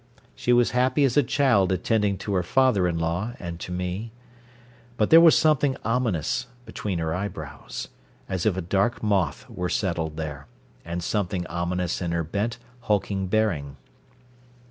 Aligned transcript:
She 0.33 0.51
was 0.51 0.71
happy 0.71 1.03
as 1.03 1.15
a 1.15 1.21
child 1.21 1.71
attending 1.71 2.17
to 2.25 2.33
her 2.33 2.41
father 2.41 2.87
in 2.87 2.97
law 2.97 3.33
and 3.37 3.59
to 3.59 3.71
me. 3.71 4.11
But 4.97 5.11
there 5.11 5.21
was 5.21 5.37
something 5.37 5.77
ominous 5.85 6.47
between 6.65 6.97
her 6.97 7.13
eyebrows, 7.13 7.89
as 8.27 8.47
if 8.47 8.57
a 8.57 8.61
dark 8.63 9.03
moth 9.03 9.47
were 9.47 9.69
settled 9.69 10.17
there 10.17 10.47
and 10.83 11.03
something 11.03 11.45
ominous 11.45 12.01
in 12.01 12.13
her 12.13 12.23
bent, 12.23 12.57
hulking 12.79 13.27
bearing. 13.27 13.77